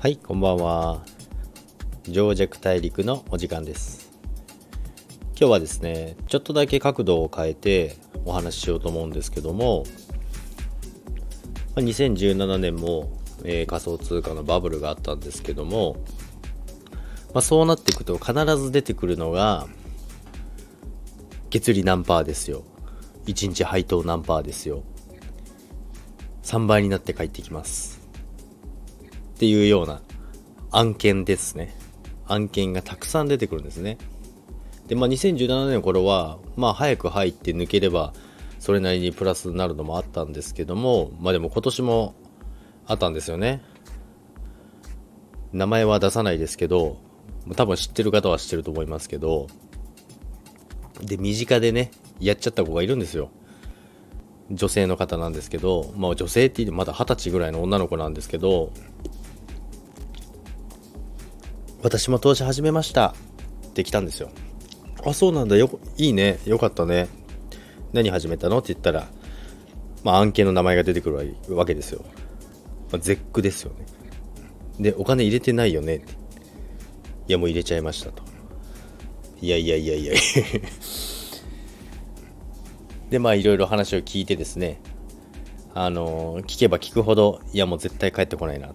[0.00, 1.04] はいこんばんは。
[2.08, 4.10] 上弱大陸のお時間です。
[5.38, 9.84] 今日はですねちょっとだけ角度を変えてお話ししようと思うんですけども
[11.74, 13.12] 2017年も、
[13.44, 15.96] えー、仮想通貨のバブルがあったんですけども、
[17.34, 19.66] まあ、そうなっていくと必ず出てくるのが
[21.50, 22.64] 月利何パーですよ。
[23.26, 24.82] 1日配当何パーですよ。
[26.42, 27.99] 3倍になって帰ってきます。
[29.40, 30.02] っていうような
[30.70, 31.74] 案件ですね。
[32.26, 33.96] 案件がたくさん出てくるんですね。
[34.86, 38.12] で、まあ、2017年の頃は、まあ、早く入って抜ければ、
[38.58, 42.14] それなりにプラスになるのもあったんですけども、まあでも今年も
[42.86, 43.62] あったんですよね。
[45.54, 46.98] 名前は出さないですけど、
[47.56, 49.46] 多分知ってる方は知ってると思いますけど、
[51.00, 53.30] で、身近でね、やっちゃった子がいるんですよ。
[54.50, 58.72] 女性の方なんですけど、まあ女性って言ってまだ二十歳ぐらいの女の子なんですけど、
[61.82, 63.14] 私も投資始めました。
[63.68, 64.30] って来たんですよ。
[65.04, 65.56] あそうなんだ。
[65.56, 66.38] よいいね。
[66.44, 67.08] よかったね。
[67.92, 68.58] 何始めたの？
[68.58, 69.08] って言ったら
[70.04, 72.04] まあ案件の名前が出てくるわけですよ、
[72.92, 73.86] まあ、絶句ですよね。
[74.78, 75.96] でお金入れてないよね。
[75.96, 76.12] って
[77.28, 78.22] いやもう入れちゃいましたと。
[79.40, 80.14] いやいやいやいや。
[83.08, 84.80] でまあいろいろ話を聞いてですね。
[85.72, 88.74] あの、聞けば聞くほどいやもう絶対帰ってこないなと。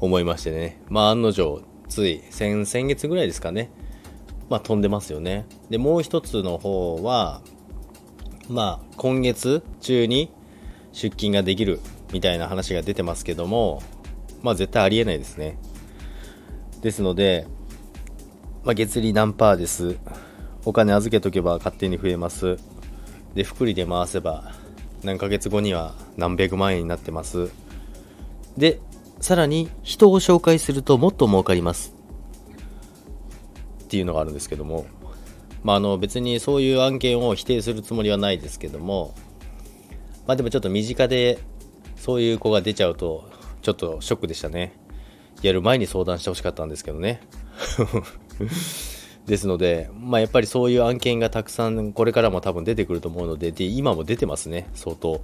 [0.00, 0.80] 思いましてね。
[0.88, 3.70] まあ案の定、つい先、先月ぐらいですかね。
[4.48, 5.46] まあ飛んでますよね。
[5.70, 7.42] で、もう一つの方は、
[8.48, 10.30] まあ今月中に
[10.92, 11.80] 出勤ができる
[12.12, 13.82] みたいな話が出てますけども、
[14.42, 15.58] まあ絶対ありえないですね。
[16.82, 17.46] ですので、
[18.64, 19.96] まあ月利何パーです。
[20.64, 22.56] お金預けとけば勝手に増えます。
[23.34, 24.52] で、福利で回せば
[25.04, 27.50] 何ヶ月後には何百万円になってます。
[28.56, 28.80] で、
[29.20, 31.94] さらに人を紹介するともっと儲かります。
[33.84, 34.86] っていうのがあるんですけども、
[35.62, 39.14] まあ、あの別にそういう案件を否定するつもりはないですけども、
[40.26, 41.38] まあ、でもちょっと身近で
[41.96, 43.28] そういう子が出ちゃうと
[43.62, 44.72] ちょっとショックでしたね。
[45.42, 47.20] やる前に相談してほしかったんですけどね。
[49.26, 55.20] ですので、まあ、やっぱりそういう案件がたくさんこれからも多分出てくると思うのでで今も出てますね相当。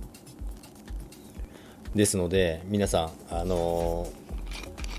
[1.94, 4.08] ですので皆さん、あの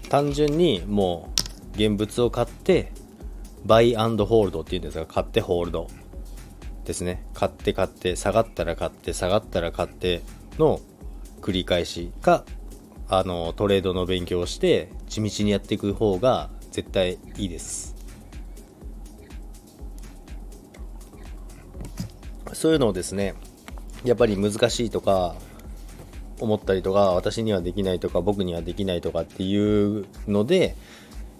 [0.03, 1.33] ー、単純にも
[1.73, 2.91] う現物を買って
[3.65, 5.87] バイアンドホールドっていうんですが買ってホールド
[6.85, 7.25] ですね。
[7.33, 10.21] 買って買って下がったら買って下がったら買って
[10.59, 10.81] の
[11.41, 12.43] 繰り返しか
[13.07, 17.95] あのトレードの勉強をして地道にやっていく方が絶対いいです。
[22.53, 23.33] そういうのをですね
[24.03, 25.35] やっぱり難しいとか
[26.39, 30.75] 思ったりとか私にはできないとか僕にはできないとかっていうので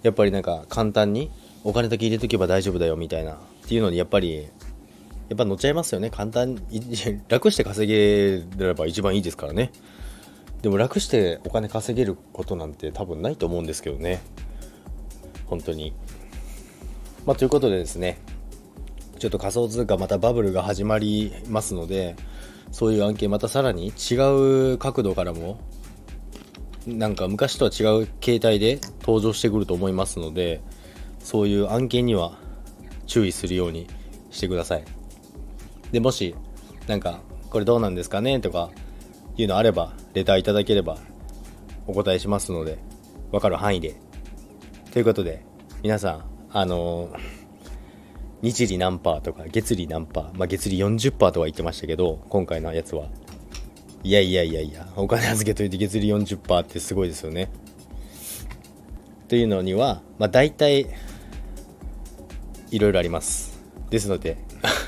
[0.02, 1.30] やっぱりなんか簡単に
[1.64, 4.48] お金だけ入れとけば大丈夫だよみたいなっていうのにやっぱり
[5.28, 6.10] やっぱ乗っちゃいますよね。
[6.10, 6.60] 簡単
[7.28, 9.72] 楽して稼げれば一番いいですからね。
[10.60, 14.22] でも楽してお金稼げることなんて多分ないと思うんですけどね。
[15.46, 15.94] 本当に。
[17.24, 18.18] まあということでですね
[19.18, 22.16] ちょっと仮想通貨またバブルが始まりますので
[22.70, 24.14] そういう案件またさらに違
[24.72, 25.60] う角度からも
[26.86, 30.60] なんか昔とは違う形態で登場してくると思いますので
[31.18, 32.38] そういう案件には
[33.06, 33.86] 注意するように
[34.30, 34.84] してください。
[35.92, 36.34] でもし
[36.86, 37.20] なんか
[37.50, 38.70] これどうなんですかねとか
[39.36, 40.98] いうのあればレターいただければ
[41.86, 42.78] お答えしますので
[43.30, 43.96] 分かる範囲で。
[44.92, 45.44] ということで
[45.82, 47.43] 皆さんあのー
[48.44, 53.06] 日利何パーとか月利何パー、まあ、月利40%とは言ってましたけど今回のやつは。
[54.02, 57.50] いやいやいやいやお金預けといて月利40%ってすごいですよね。
[59.28, 60.90] というのには、まあ、大体
[62.70, 63.58] いろいろあります。
[63.88, 64.36] ですので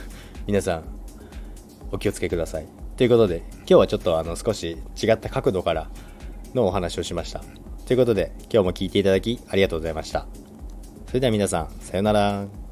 [0.46, 0.84] 皆さん
[1.90, 2.66] お気をつけください。
[2.98, 5.90] ということで今日はちょっとあの少し違った角度から
[6.54, 7.42] のお話をしました。
[7.86, 10.26] ということで今日も聞いていただきありがとうございました。
[11.06, 12.65] それでは皆さんさようなら。